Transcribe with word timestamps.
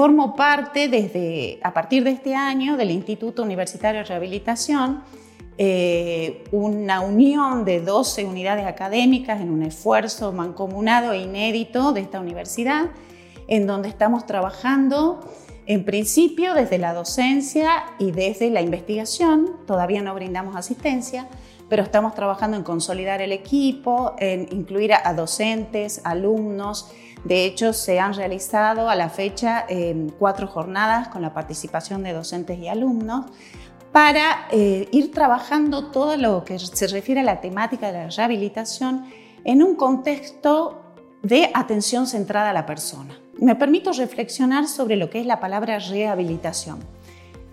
formo 0.00 0.34
parte 0.34 0.88
desde, 0.88 1.60
a 1.62 1.74
partir 1.74 2.04
de 2.04 2.12
este 2.12 2.34
año 2.34 2.78
del 2.78 2.90
Instituto 2.90 3.42
Universitario 3.42 4.00
de 4.00 4.06
Rehabilitación, 4.06 5.02
eh, 5.58 6.42
una 6.52 7.02
unión 7.02 7.66
de 7.66 7.82
12 7.82 8.24
unidades 8.24 8.64
académicas 8.64 9.42
en 9.42 9.50
un 9.50 9.62
esfuerzo 9.62 10.32
mancomunado 10.32 11.12
e 11.12 11.18
inédito 11.18 11.92
de 11.92 12.00
esta 12.00 12.18
universidad, 12.18 12.86
en 13.46 13.66
donde 13.66 13.90
estamos 13.90 14.24
trabajando 14.24 15.20
en 15.66 15.84
principio 15.84 16.54
desde 16.54 16.78
la 16.78 16.94
docencia 16.94 17.68
y 17.98 18.10
desde 18.10 18.48
la 18.48 18.62
investigación, 18.62 19.50
todavía 19.66 20.00
no 20.00 20.14
brindamos 20.14 20.56
asistencia, 20.56 21.28
pero 21.70 21.84
estamos 21.84 22.14
trabajando 22.14 22.56
en 22.56 22.64
consolidar 22.64 23.22
el 23.22 23.30
equipo, 23.30 24.16
en 24.18 24.48
incluir 24.50 24.92
a, 24.92 25.14
docentes, 25.14 26.00
alumnos. 26.04 26.90
De 27.24 27.44
hecho, 27.44 27.72
se 27.72 28.00
han 28.00 28.12
realizado 28.12 28.90
a 28.90 28.96
la 28.96 29.08
fecha 29.08 29.64
em, 29.68 30.10
cuatro 30.10 30.48
jornadas 30.48 31.08
con 31.08 31.22
la 31.22 31.32
participación 31.32 32.02
de 32.02 32.12
docentes 32.12 32.58
y 32.58 32.66
alumnos 32.66 33.26
para 33.92 34.48
eh, 34.50 34.88
ir 34.90 35.12
trabajando 35.12 35.90
todo 35.90 36.16
lo 36.16 36.44
que 36.44 36.58
se 36.58 36.88
refiere 36.88 37.20
a 37.20 37.24
la 37.24 37.40
temática 37.40 37.92
de 37.92 38.04
la 38.04 38.08
rehabilitación 38.08 39.06
en 39.44 39.62
un 39.62 39.76
contexto 39.76 40.82
de 41.22 41.50
atención 41.54 42.08
centrada 42.08 42.50
a 42.50 42.52
la 42.52 42.66
persona. 42.66 43.16
Me 43.38 43.54
permito 43.54 43.92
reflexionar 43.92 44.66
sobre 44.66 44.96
lo 44.96 45.08
que 45.08 45.20
es 45.20 45.26
la 45.26 45.38
palabra 45.38 45.78
rehabilitación. 45.78 46.80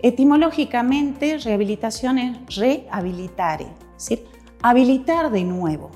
Etimológicamente, 0.00 1.38
rehabilitación 1.38 2.18
es 2.18 2.56
rehabilitare, 2.56 3.66
es 3.98 4.08
decir, 4.08 4.26
habilitar 4.62 5.30
de 5.30 5.44
nuevo, 5.44 5.90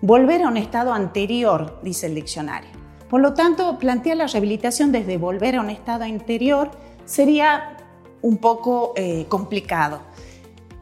volver 0.00 0.42
a 0.42 0.48
un 0.48 0.56
estado 0.56 0.92
anterior, 0.92 1.80
dice 1.82 2.06
el 2.06 2.14
diccionario. 2.14 2.70
Por 3.10 3.20
lo 3.20 3.34
tanto, 3.34 3.78
plantear 3.78 4.16
la 4.16 4.26
rehabilitación 4.26 4.92
desde 4.92 5.18
volver 5.18 5.56
a 5.56 5.60
un 5.60 5.70
estado 5.70 6.04
anterior 6.04 6.70
sería 7.04 7.76
un 8.22 8.38
poco 8.38 8.94
eh, 8.96 9.26
complicado. 9.28 10.00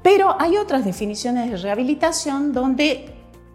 Pero 0.03 0.37
hay 0.41 0.57
otras 0.57 0.85
definiciones 0.85 1.51
de 1.51 1.57
rehabilitación 1.57 2.53
donde 2.53 3.12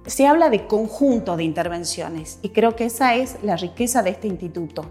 se 0.08 0.26
habla 0.26 0.50
de 0.50 0.66
conjunto 0.68 1.38
de 1.38 1.44
intervenciones 1.44 2.40
y 2.42 2.50
creo 2.50 2.76
que 2.76 2.86
esa 2.86 3.16
es 3.16 3.38
la 3.44 3.58
riqueza 3.58 4.02
de 4.02 4.12
este 4.12 4.28
instituto. 4.28 4.90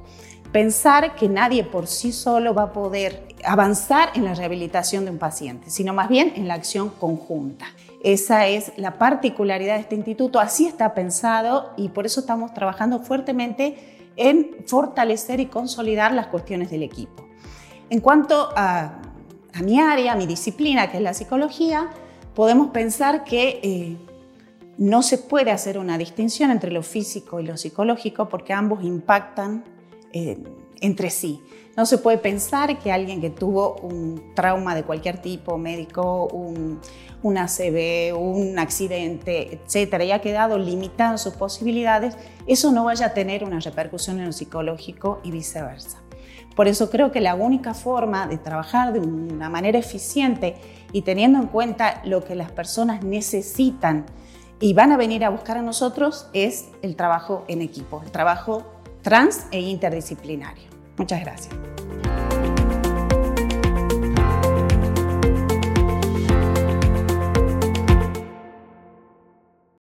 Pensar 0.53 1.17
que 1.17 1.28
nadie 1.28 1.64
por 1.64 1.86
sí 1.86 2.12
solo 2.12 2.55
va 2.55 2.64
a 2.64 2.73
poder 2.73 3.27
avanzar 3.45 4.11
en 4.14 4.25
la 4.25 4.34
rehabilitación 4.34 5.05
de 5.05 5.11
un 5.11 5.19
paciente, 5.19 5.70
sino 5.70 5.92
más 5.92 6.08
bien 6.08 6.33
en 6.36 6.48
la 6.48 6.55
acción 6.55 6.91
conjunta. 6.91 7.67
Esa 8.03 8.47
es 8.47 8.73
la 8.77 8.98
particularidad 8.98 9.75
de 9.75 9.81
este 9.81 9.97
instituto, 9.97 10.39
así 10.39 10.67
está 10.67 10.95
pensado 10.95 11.73
y 11.77 11.89
por 11.89 12.06
eso 12.06 12.20
estamos 12.20 12.55
trabajando 12.55 13.01
fuertemente 13.01 14.12
en 14.17 14.64
fortalecer 14.67 15.41
y 15.41 15.47
consolidar 15.47 16.12
las 16.12 16.28
cuestiones 16.28 16.70
del 16.70 16.83
equipo. 16.83 17.27
En 17.91 18.01
cuanto 18.01 18.51
a, 18.56 19.01
mi 19.62 19.80
área, 19.80 20.12
a 20.12 20.17
mi 20.17 20.27
disciplina, 20.27 20.91
que 20.91 20.98
es 20.98 21.03
la 21.03 21.14
psicología, 21.14 21.89
podemos 22.34 22.69
pensar 22.69 23.25
que 23.25 23.61
eh, 23.62 23.97
no 24.78 25.02
se 25.02 25.19
puede 25.19 25.50
hacer 25.50 25.78
una 25.78 25.96
distinción 25.98 26.50
entre 26.50 26.70
lo 26.70 26.82
físico 26.82 27.41
y 27.41 27.46
lo 27.46 27.56
psicológico 27.56 28.28
porque 28.28 28.52
ambos 28.52 28.84
impactan 28.84 29.64
eh, 30.12 30.38
entre 30.80 31.10
sí. 31.10 31.42
No 31.77 31.84
se 31.84 31.98
puede 31.98 32.18
pensar 32.18 32.78
que 32.78 32.91
alguien 32.91 33.20
que 33.20 33.30
tuvo 33.30 33.77
un 33.77 34.33
trauma 34.34 34.74
de 34.74 34.83
cualquier 34.83 35.20
tipo, 35.20 35.58
médico, 35.58 36.27
un, 36.27 36.80
ACV, 37.36 38.16
un 38.16 38.58
accidente, 38.58 39.55
etcétera, 39.55 40.05
y 40.05 40.12
ha 40.12 40.20
quedado 40.20 40.58
limitado 40.58 41.12
en 41.12 41.18
sus 41.18 41.34
posibilidades, 41.34 42.16
eso 42.46 42.72
no 42.72 42.84
vaya 42.84 43.06
a 43.06 43.14
tener 43.14 43.44
una 43.44 43.61
repercusión 43.61 44.20
en 44.20 44.27
lo 44.27 44.33
psicológico 44.33 45.20
y 45.22 45.33
viceversa. 45.33 46.02
Por 46.55 46.68
eso 46.68 46.88
creo 46.88 47.12
que 47.12 47.20
la 47.20 47.34
única 47.34 47.74
forma 47.74 48.27
de 48.27 48.38
trabajar 48.38 48.95
de 48.95 49.01
una 49.01 49.51
manera 49.51 49.78
eficiente 49.78 50.55
y 50.92 51.02
teniendo 51.02 51.39
en 51.39 51.48
cuenta 51.48 52.01
lo 52.05 52.24
que 52.24 52.34
las 52.34 52.51
personas 52.51 53.05
necesitan 53.05 54.06
y 54.61 54.74
van 54.74 54.92
a 54.92 54.96
venir 54.96 55.24
a 55.24 55.30
buscar 55.30 55.58
a 55.58 55.62
nosotros 55.62 56.28
es 56.33 56.68
el 56.83 56.96
trabajo 56.96 57.44
en 57.48 57.62
equipo, 57.62 58.02
el 58.05 58.11
trabajo 58.11 58.64
trans 59.02 59.46
e 59.50 59.61
interdisciplinario. 59.61 60.64
Muchas 60.96 61.20
gracias. 61.20 61.55